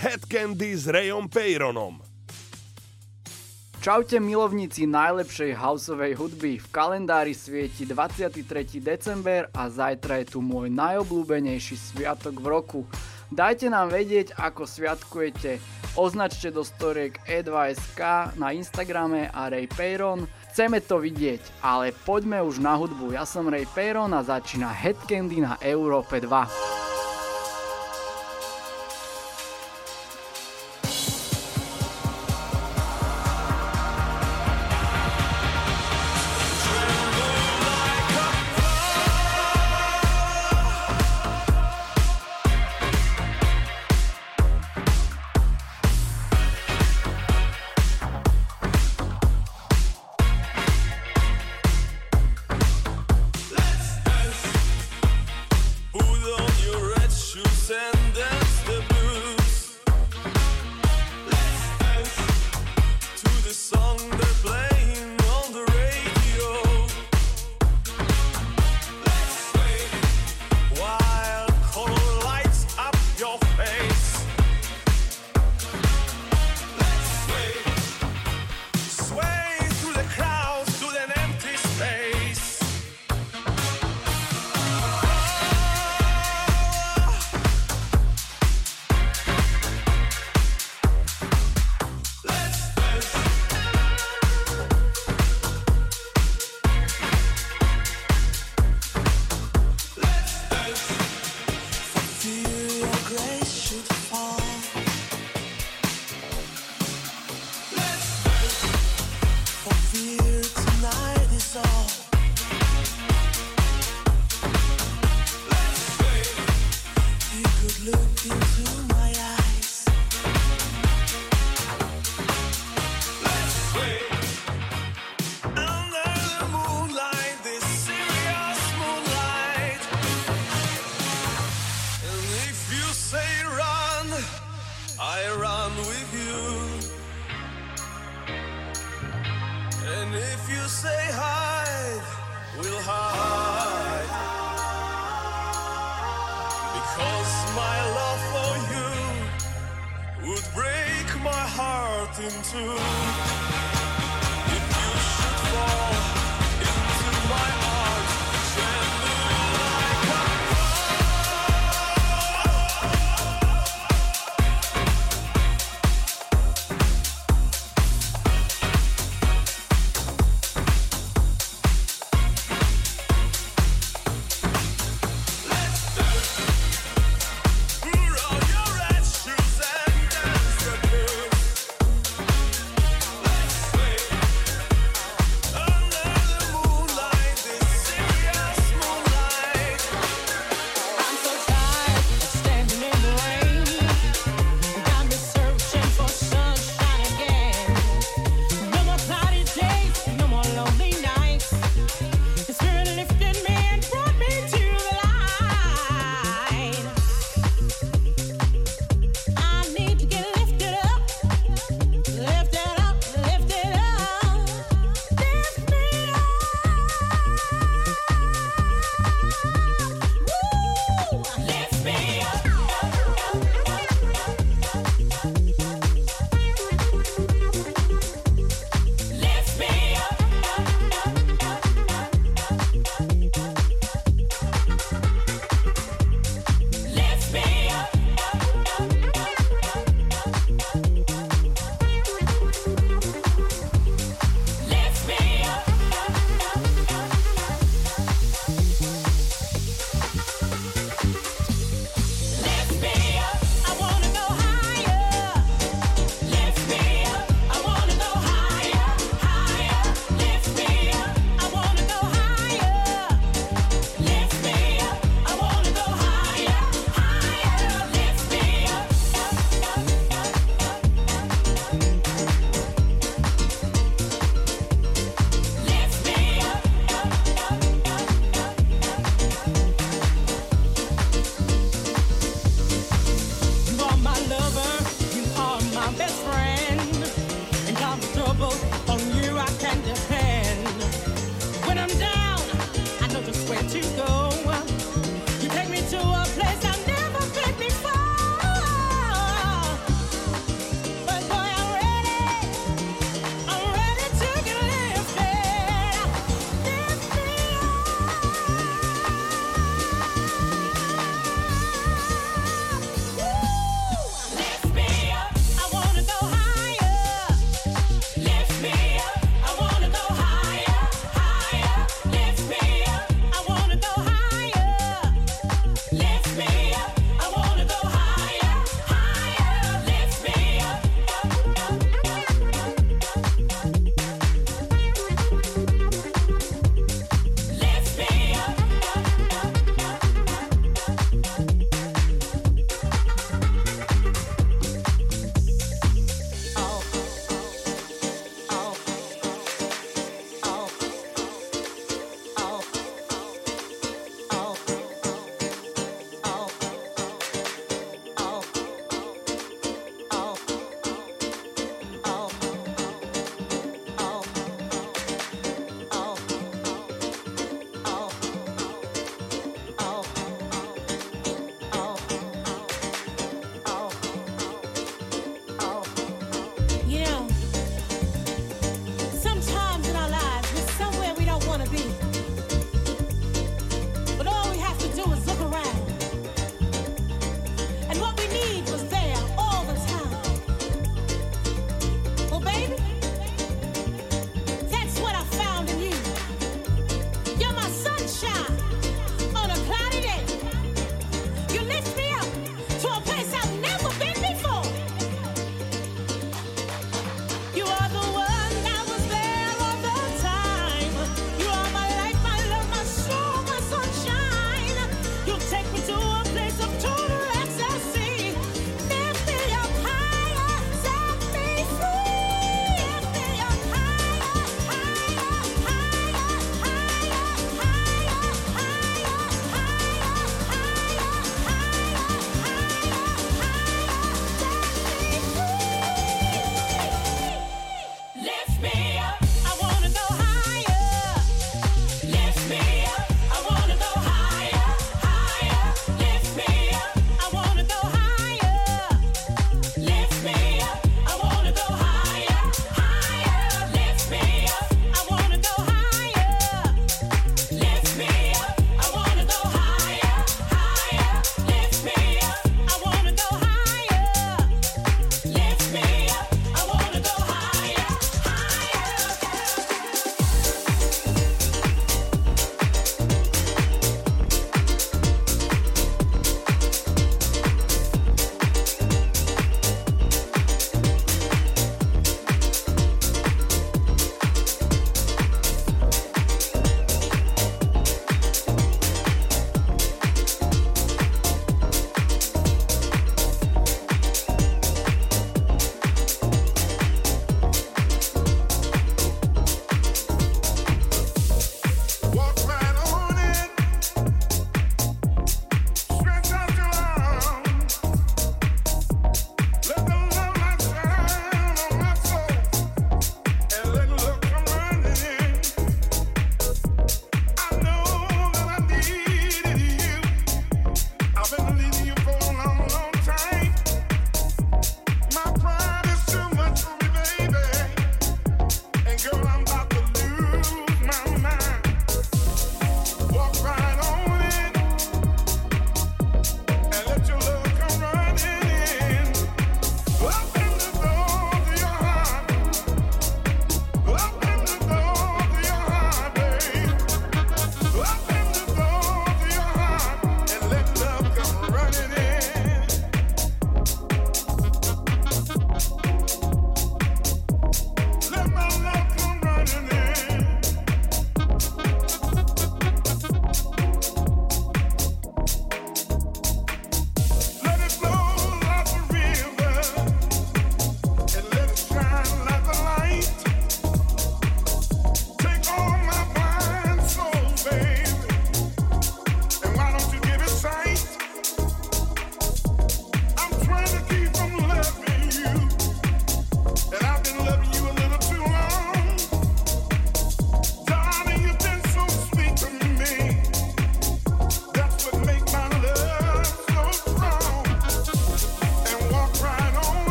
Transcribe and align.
Head 0.00 0.32
Candy 0.32 0.72
s 0.72 0.88
Rayom 0.88 1.28
Peyronom. 1.28 2.00
Čaute 3.84 4.16
milovníci 4.16 4.88
najlepšej 4.88 5.52
houseovej 5.52 6.16
hudby. 6.16 6.56
V 6.56 6.66
kalendári 6.72 7.36
svieti 7.36 7.84
23. 7.84 8.80
december 8.80 9.52
a 9.52 9.68
zajtra 9.68 10.24
je 10.24 10.32
tu 10.32 10.40
môj 10.40 10.72
najobľúbenejší 10.72 11.76
sviatok 11.76 12.40
v 12.40 12.46
roku. 12.48 12.80
Dajte 13.28 13.68
nám 13.68 13.92
vedieť, 13.92 14.40
ako 14.40 14.64
sviatkujete. 14.64 15.60
Označte 16.00 16.48
do 16.48 16.64
storiek 16.64 17.20
e2sk 17.28 18.00
na 18.40 18.56
Instagrame 18.56 19.28
a 19.28 19.52
Ray 19.52 19.68
Peyron. 19.68 20.24
Chceme 20.48 20.80
to 20.80 20.96
vidieť, 20.96 21.60
ale 21.60 21.92
poďme 21.92 22.40
už 22.40 22.56
na 22.56 22.72
hudbu. 22.72 23.12
Ja 23.12 23.28
som 23.28 23.52
Ray 23.52 23.68
Peyron 23.68 24.16
a 24.16 24.24
začína 24.24 24.72
Headcandy 24.72 25.44
na 25.44 25.60
Európe 25.60 26.24
2. 26.24 26.79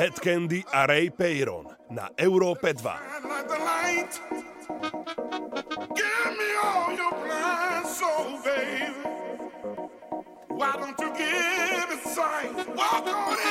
Head 0.00 0.18
Candy 0.18 0.64
a 0.72 0.86
Ray 0.86 1.10
Peyron 1.10 1.76
na 1.90 2.08
Európe 2.16 2.72
2. 2.72 2.88
Why 10.56 10.72
don't 10.80 10.98
you 10.98 11.12
give 11.12 11.90
it 11.92 12.02
sight? 12.08 12.48
Walk 12.74 13.06
on 13.12 13.36
in. 13.44 13.49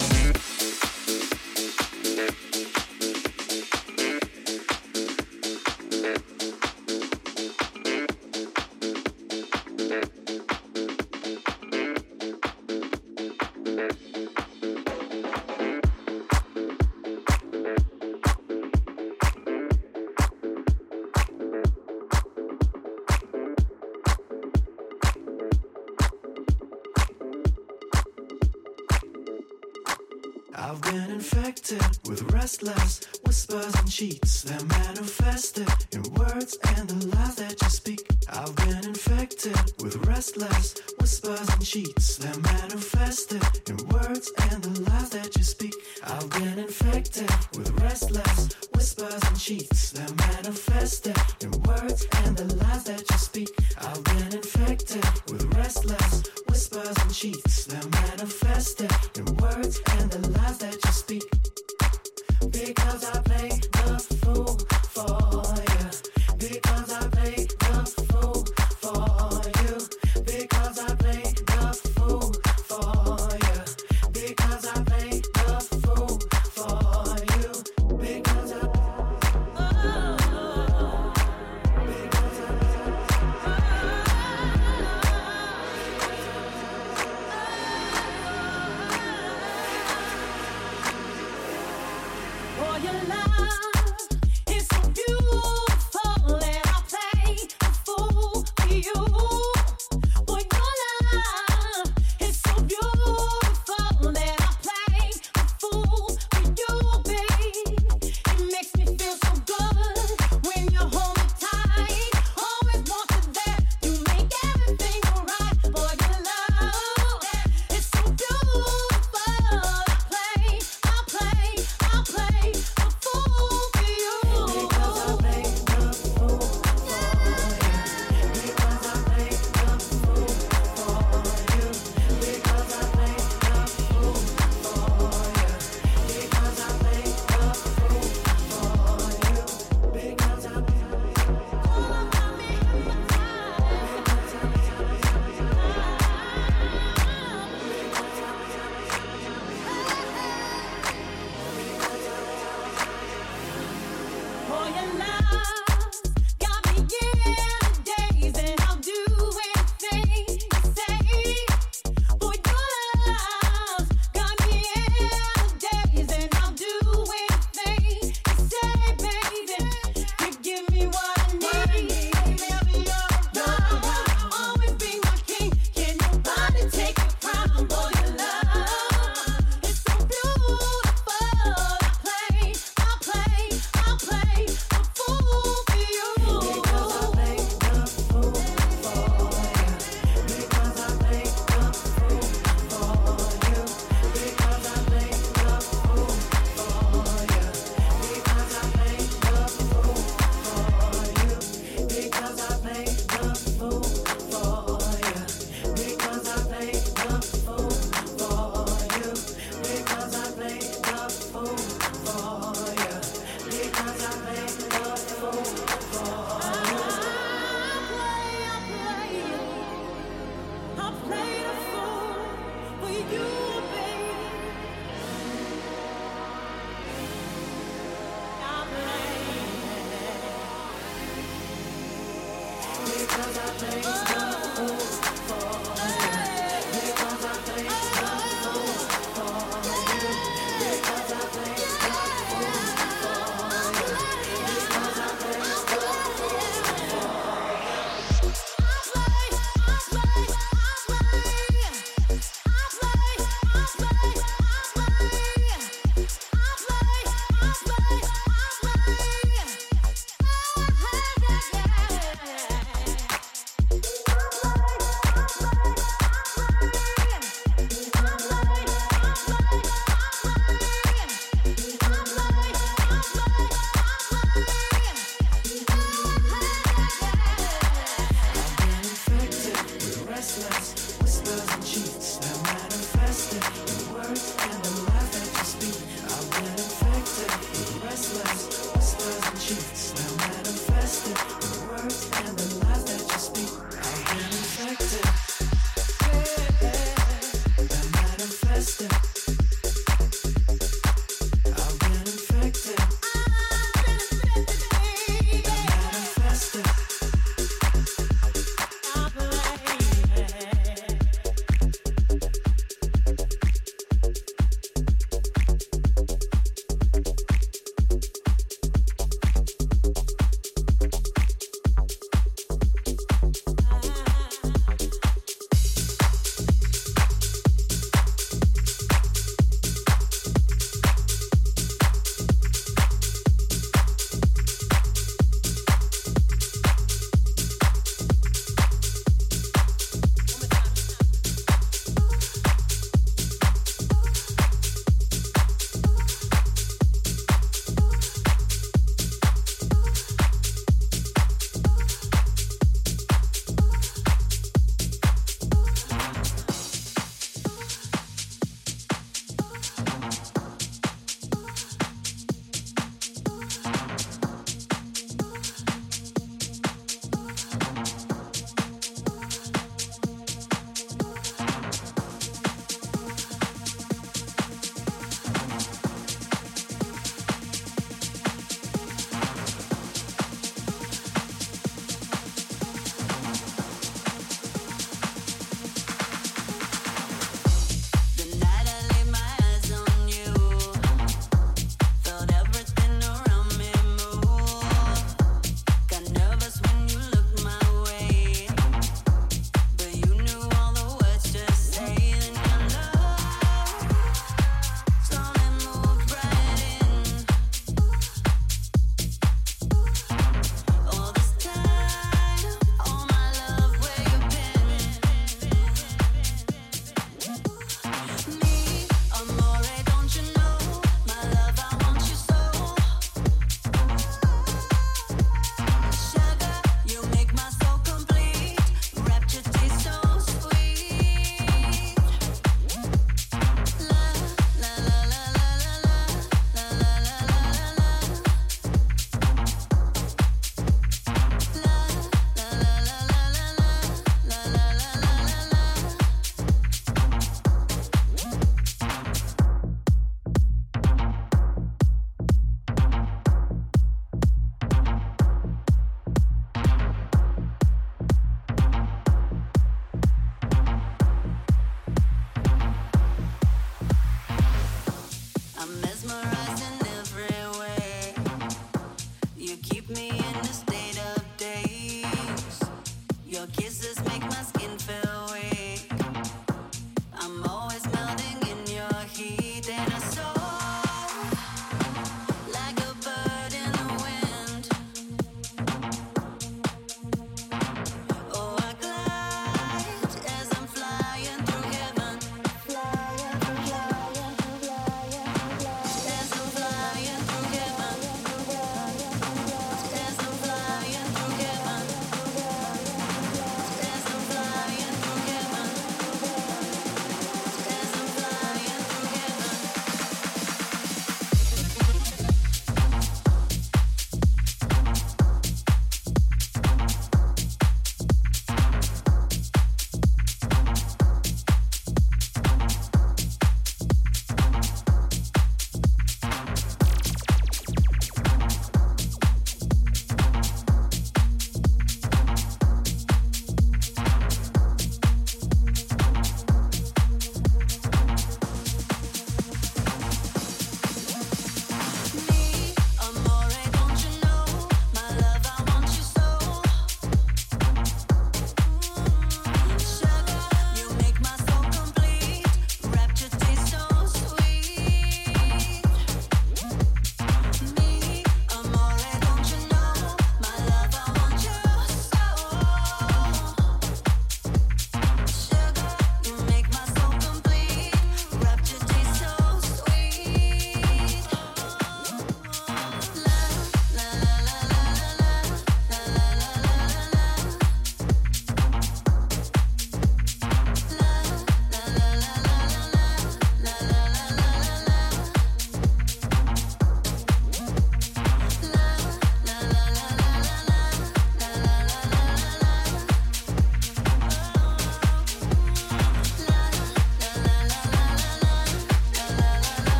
whispers 32.62 33.74
and 33.74 33.90
cheats. 33.90 34.42
that 34.42 34.62
manifested 34.68 35.68
in 35.92 36.02
words 36.14 36.56
and 36.76 36.88
the 36.88 37.16
lies 37.16 37.34
that 37.36 37.60
you 37.60 37.68
speak. 37.68 38.06
I've 38.28 38.54
been 38.56 38.84
infected 38.84 39.56
with 39.82 39.96
restless 40.06 40.74
whispers 41.00 41.48
and 41.48 41.64
cheats. 41.64 42.16
that 42.18 42.40
manifested 42.42 43.42
in 43.68 43.76
words 43.88 44.30
and 44.50 44.62
the 44.62 44.71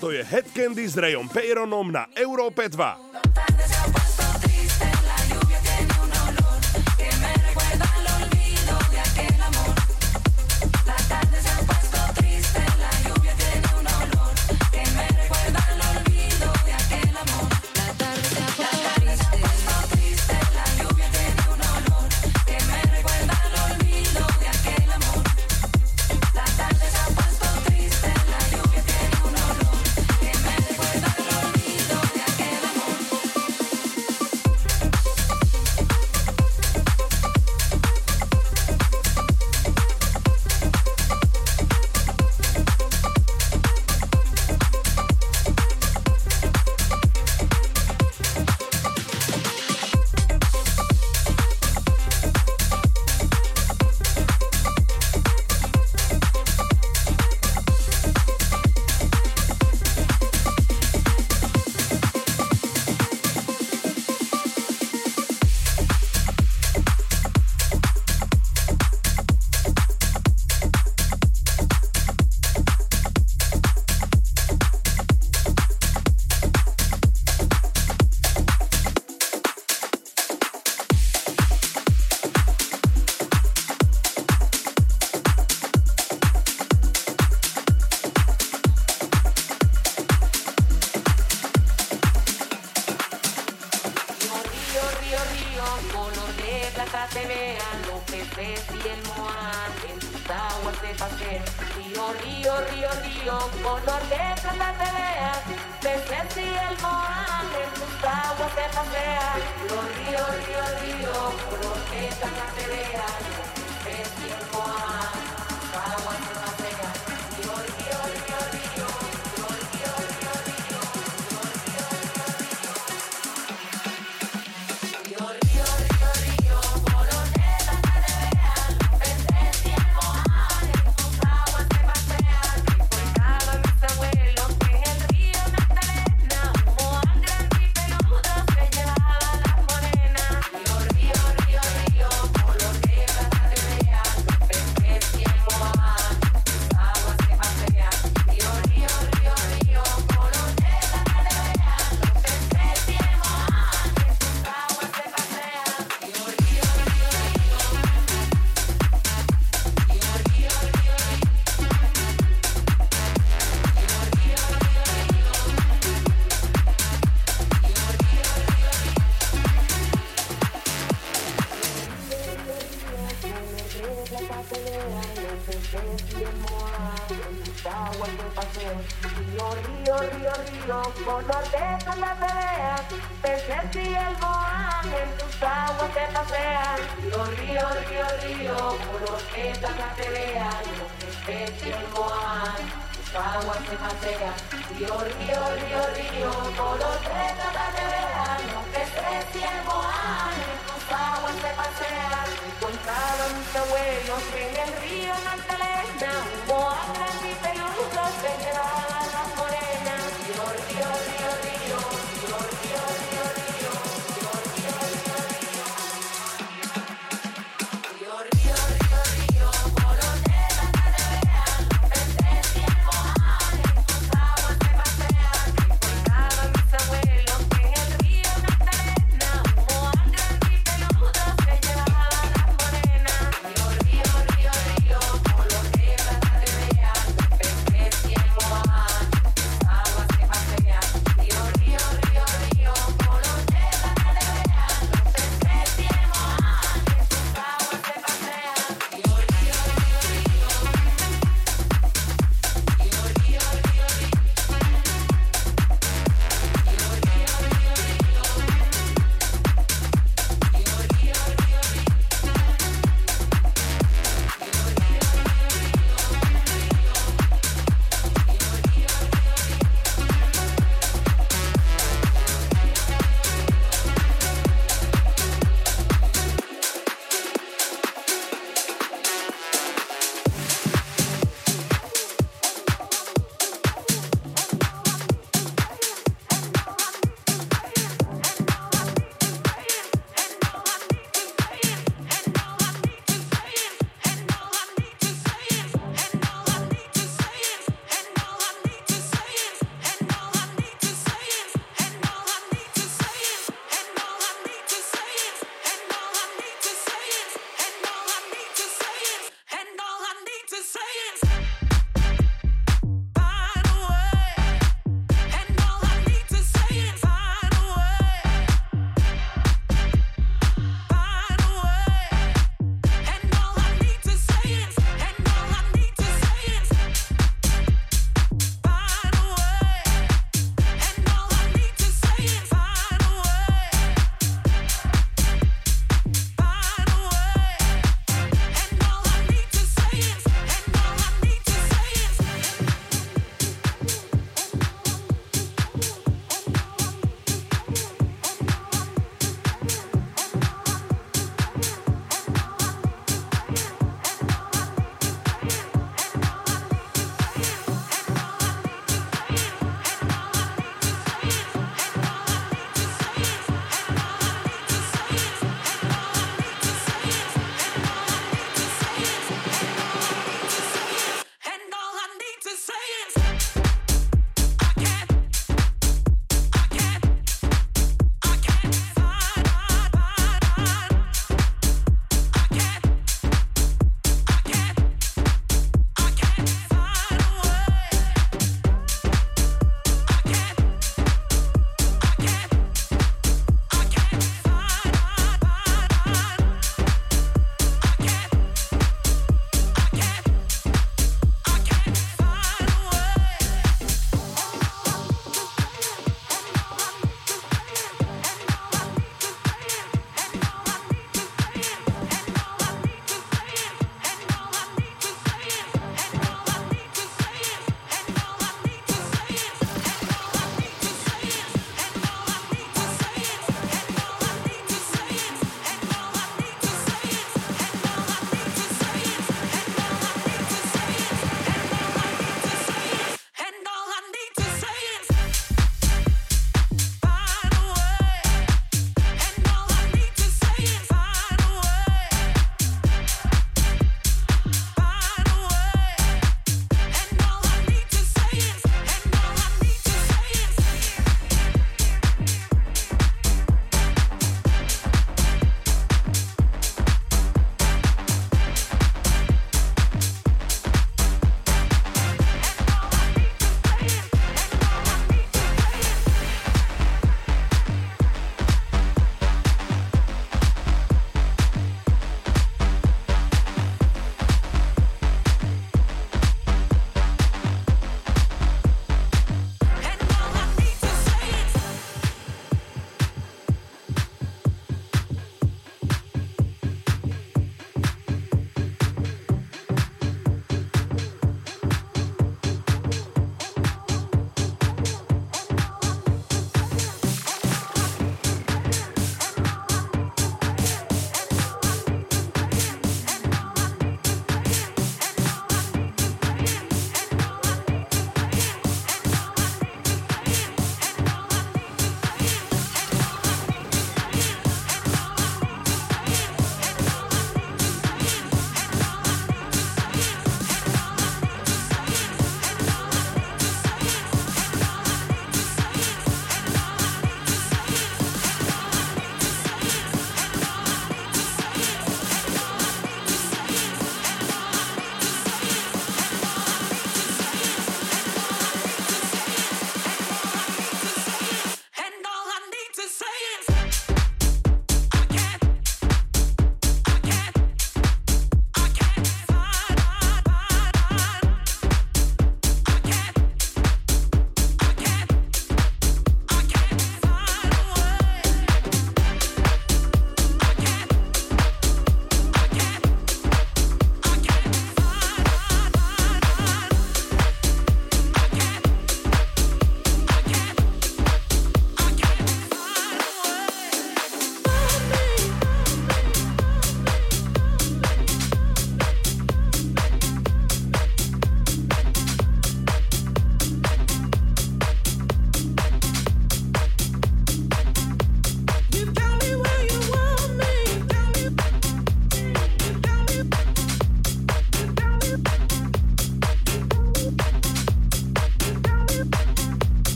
Toto 0.00 0.16
je 0.16 0.24
Head 0.24 0.48
Candy 0.56 0.88
s 0.88 0.96
Rayom 0.96 1.28
Peyronom 1.28 1.92
na 1.92 2.08
Európe 2.16 2.64
2. 2.72 3.09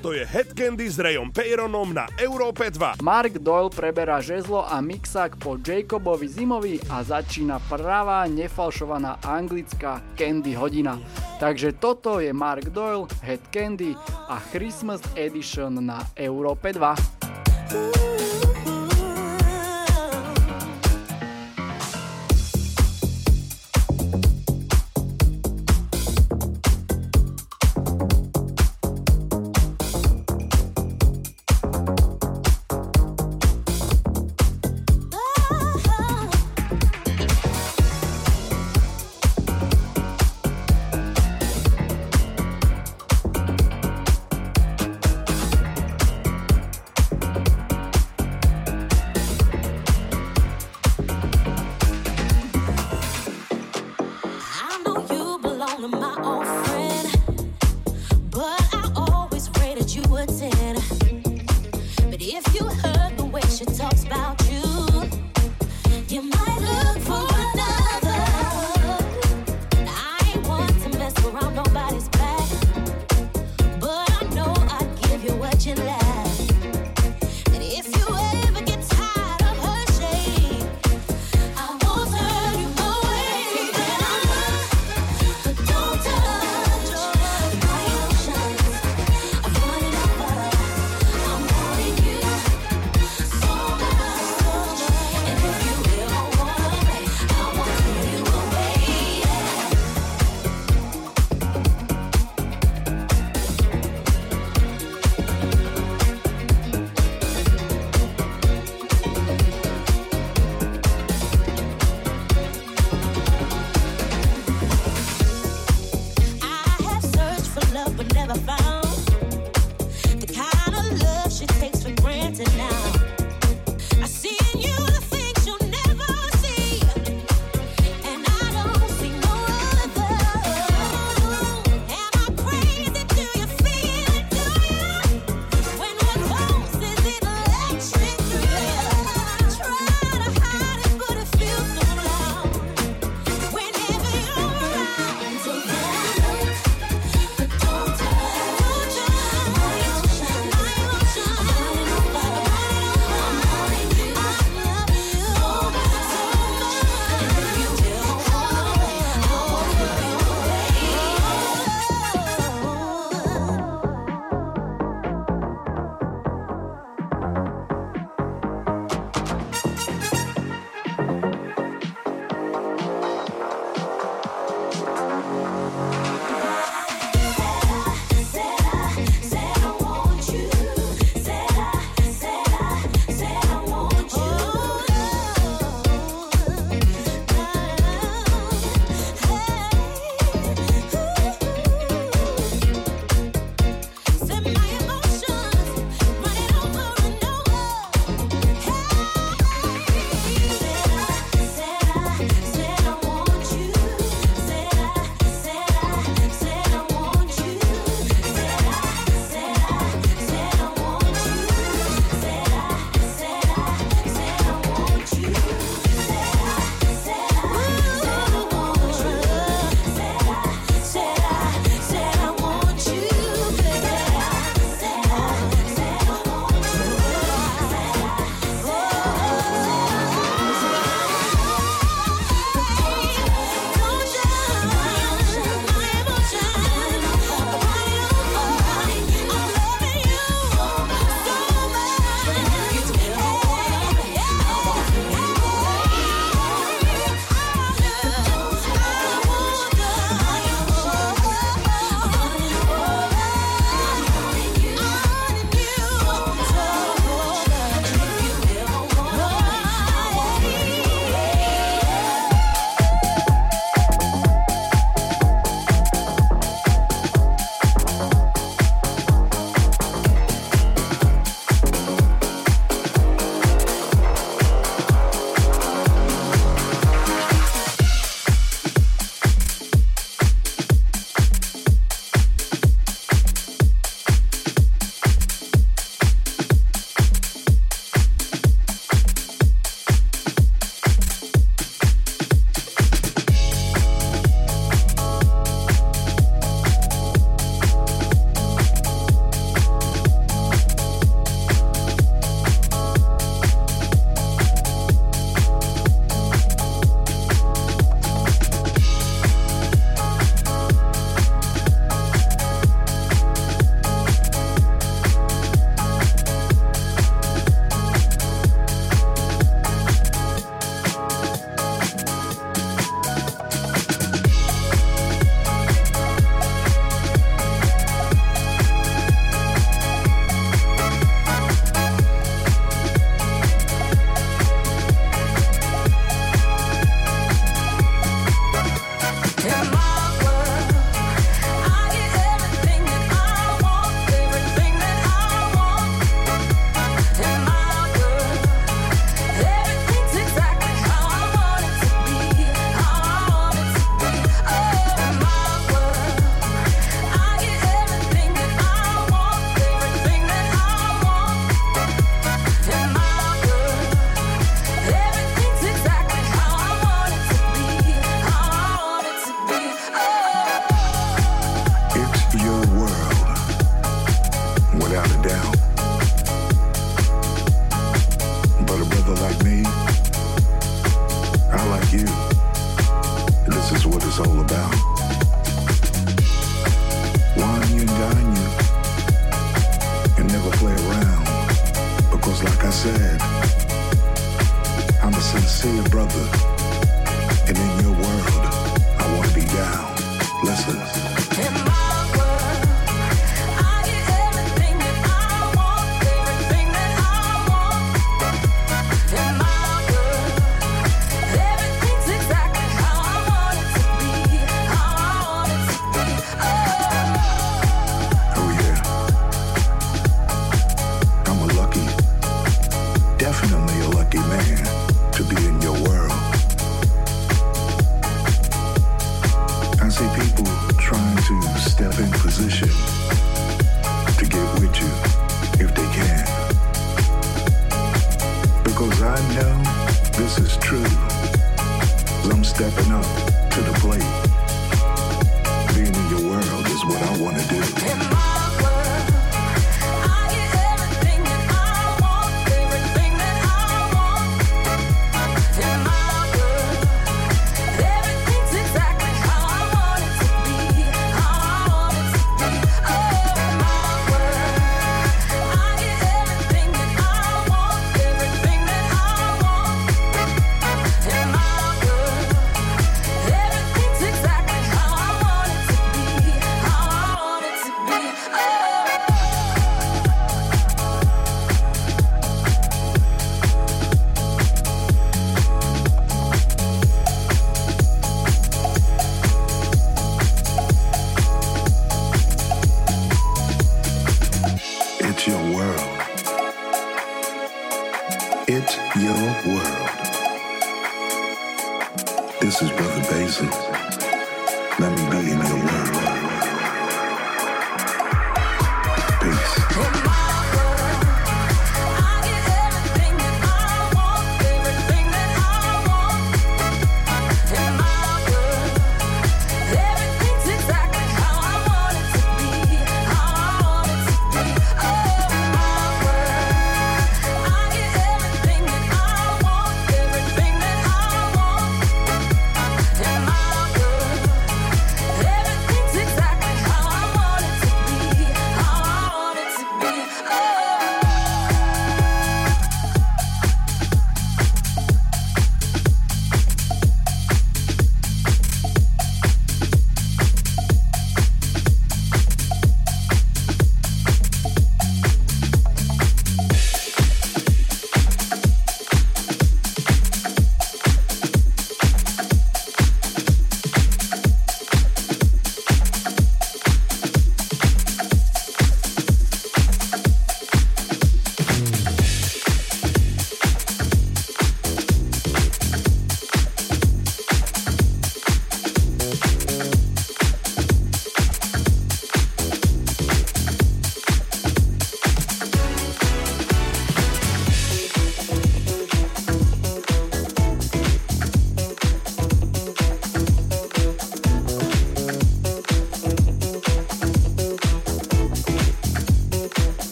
Toto 0.00 0.16
je 0.16 0.24
Head 0.24 0.56
Candy 0.56 0.88
s 0.88 0.96
Rayom 0.96 1.28
Peyronom 1.28 1.92
na 1.92 2.08
Európe 2.16 2.64
2. 2.72 3.04
Mark 3.04 3.36
Doyle 3.36 3.68
preberá 3.68 4.16
žezlo 4.24 4.64
a 4.64 4.80
mixák 4.80 5.36
po 5.36 5.60
Jacobovi 5.60 6.24
Zimovi 6.24 6.80
a 6.88 7.04
začína 7.04 7.60
pravá 7.68 8.24
nefalšovaná 8.24 9.20
anglická 9.20 10.00
Candy 10.16 10.56
hodina. 10.56 10.96
Takže 11.36 11.76
toto 11.76 12.16
je 12.16 12.32
Mark 12.32 12.72
Doyle, 12.72 13.12
Head 13.20 13.52
Candy 13.52 13.92
a 14.24 14.40
Christmas 14.40 15.04
Edition 15.20 15.84
na 15.84 16.00
Európe 16.16 16.72
2. 16.72 18.19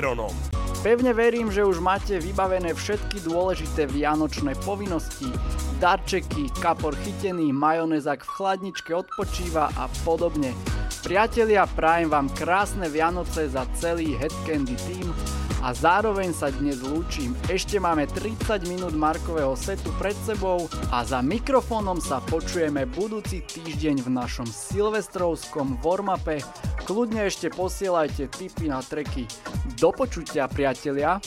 Chironom. 0.00 0.32
Pevne 0.80 1.12
verím, 1.12 1.52
že 1.52 1.60
už 1.60 1.76
máte 1.76 2.16
vybavené 2.16 2.72
všetky 2.72 3.20
dôležité 3.20 3.84
vianočné 3.84 4.56
povinnosti, 4.64 5.28
darčeky, 5.76 6.48
kapor 6.56 6.96
chytený, 7.04 7.52
majonezak 7.52 8.24
v 8.24 8.32
chladničke 8.32 8.96
odpočíva 8.96 9.68
a 9.76 9.92
podobne. 10.08 10.56
Priatelia, 11.04 11.68
prajem 11.68 12.08
vám 12.08 12.32
krásne 12.32 12.88
Vianoce 12.88 13.52
za 13.52 13.68
celý 13.76 14.16
Head 14.16 14.32
Candy 14.48 14.72
Team 14.88 15.12
a 15.60 15.76
zároveň 15.76 16.32
sa 16.32 16.48
dnes 16.48 16.80
lúčim. 16.80 17.36
Ešte 17.52 17.76
máme 17.76 18.08
30 18.08 18.64
minút 18.64 18.96
Markového 18.96 19.52
setu 19.52 19.92
pred 20.00 20.16
sebou 20.24 20.66
a 20.88 21.04
za 21.04 21.20
mikrofónom 21.20 22.00
sa 22.00 22.24
počujeme 22.24 22.88
budúci 22.88 23.44
týždeň 23.44 24.00
v 24.04 24.08
našom 24.08 24.48
silvestrovskom 24.48 25.76
warmape. 25.84 26.40
Kľudne 26.88 27.28
ešte 27.28 27.52
posielajte 27.52 28.32
tipy 28.32 28.72
na 28.72 28.80
treky. 28.80 29.28
Do 29.76 29.92
počutia 29.92 30.48
priatelia! 30.48 31.20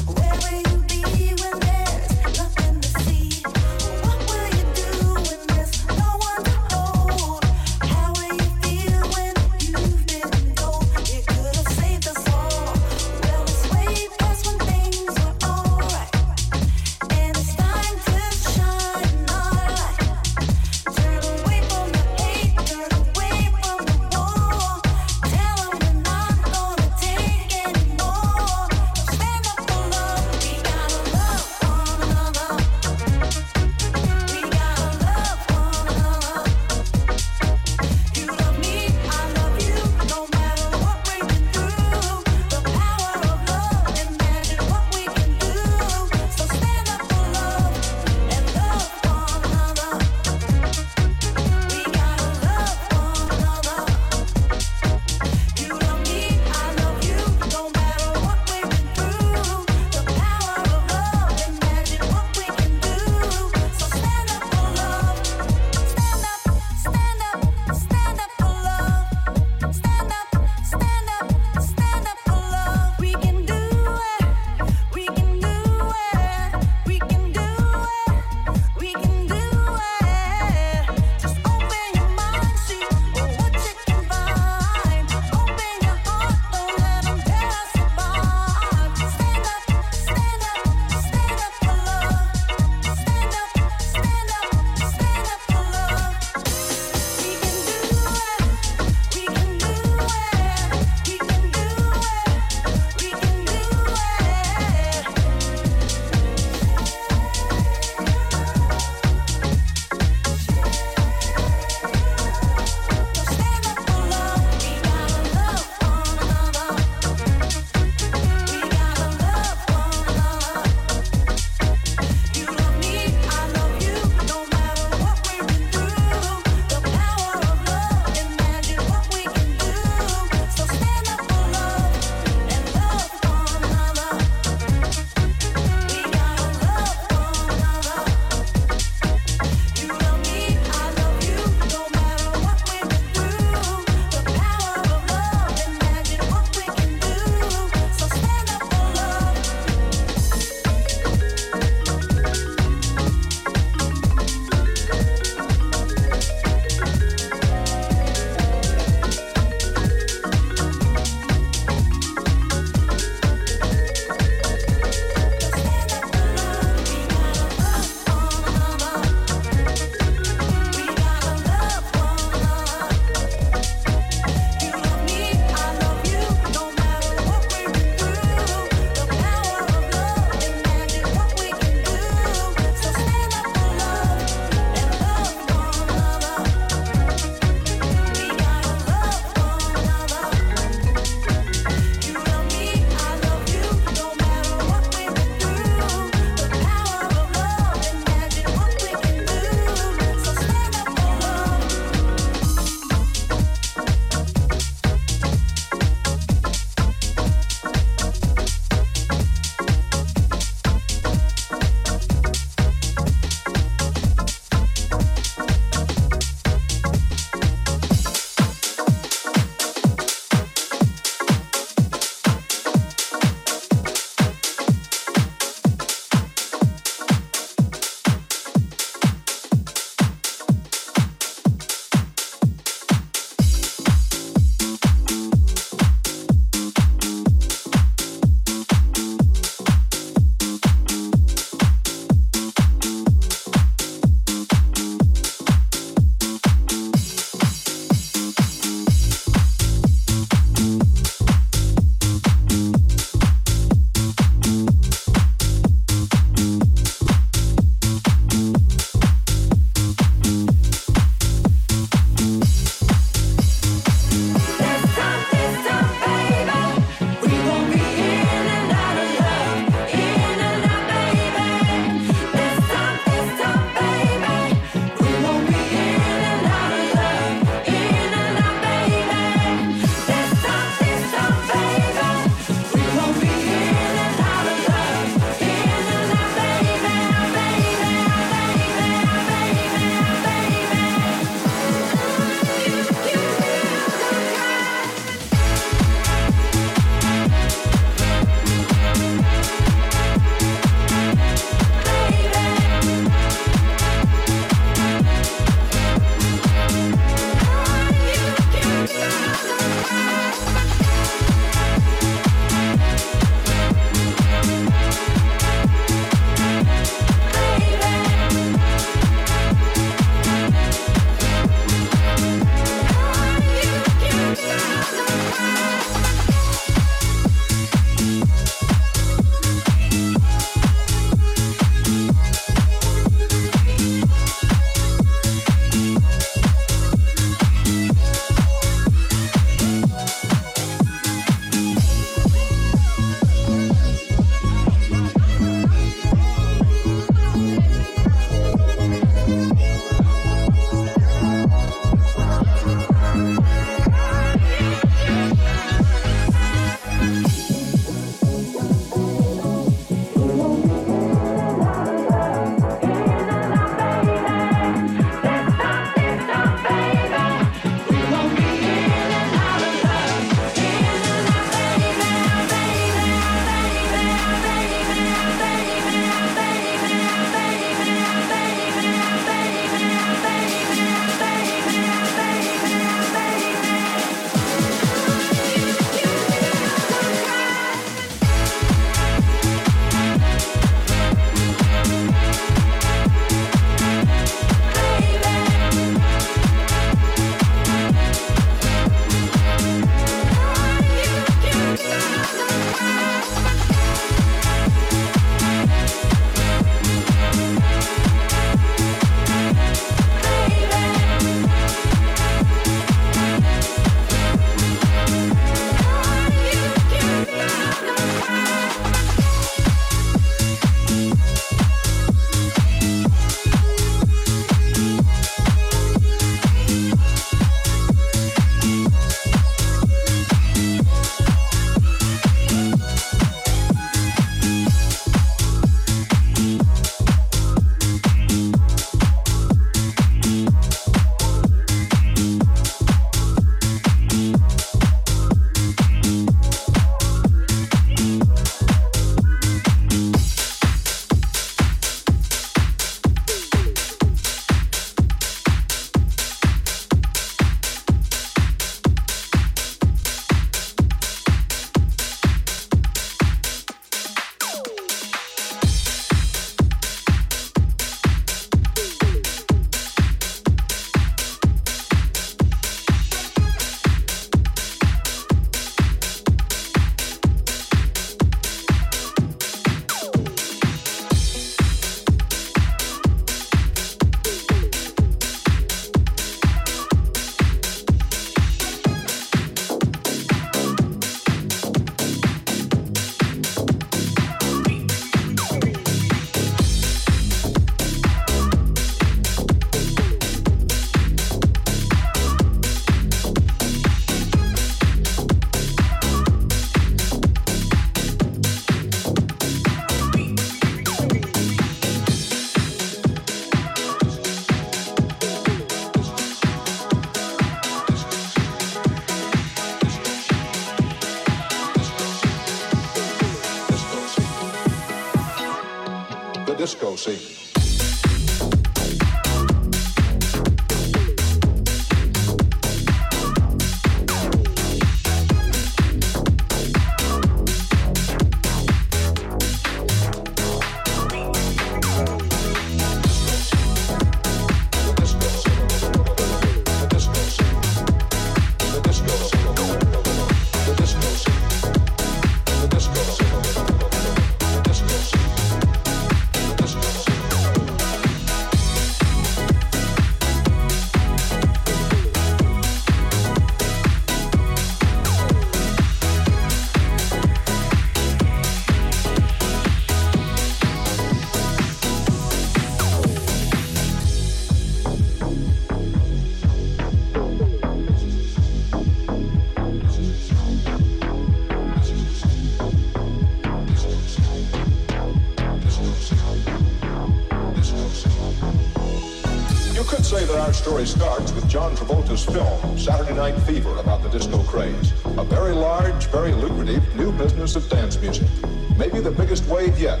Story 590.86 591.08
starts 591.08 591.32
with 591.32 591.48
John 591.48 591.74
Travolta's 591.74 592.24
film, 592.24 592.78
Saturday 592.78 593.14
Night 593.14 593.34
Fever, 593.42 593.76
about 593.78 594.00
the 594.02 594.08
disco 594.10 594.38
craze. 594.44 594.92
A 595.16 595.24
very 595.24 595.52
large, 595.52 596.06
very 596.06 596.32
lucrative 596.32 596.84
new 596.94 597.10
business 597.10 597.56
of 597.56 597.68
dance 597.68 598.00
music. 598.00 598.28
Maybe 598.76 599.00
the 599.00 599.10
biggest 599.10 599.44
wave 599.46 599.76
yet. 599.80 600.00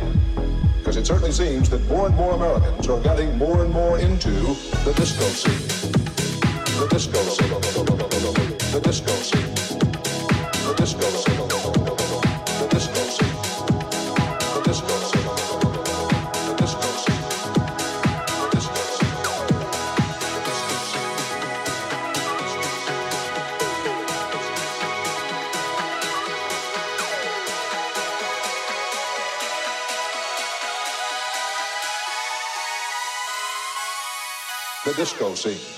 Because 0.78 0.96
it 0.96 1.04
certainly 1.04 1.32
seems 1.32 1.68
that 1.70 1.84
more 1.88 2.06
and 2.06 2.14
more 2.14 2.34
Americans 2.34 2.88
are 2.88 3.00
getting 3.00 3.36
more 3.36 3.64
and 3.64 3.72
more 3.72 3.98
into 3.98 4.30
the 4.84 4.92
disco 4.94 5.24
scene. 5.24 5.58
The 6.78 6.86
disco 6.90 7.20
scene. 7.22 7.50
The 8.70 8.80
disco 8.80 9.12
scene. 9.12 9.54
The 10.64 10.74
disco 10.76 11.02
scene. 11.10 11.48
The 11.48 11.57
disco 34.98 35.32
scene. 35.36 35.77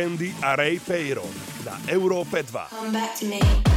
Candy 0.00 0.32
a 0.40 0.56
Ray 0.56 0.80
Payron 0.80 1.28
na 1.60 1.76
Európe 1.84 2.40
2. 2.42 2.72
Come 2.72 2.90
back 2.90 3.20
to 3.20 3.26
me. 3.26 3.69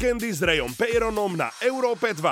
Candy 0.00 0.32
s 0.32 0.40
Rayom 0.40 0.72
Peyronom 0.72 1.36
na 1.36 1.52
Európe 1.60 2.08
2. 2.16 2.24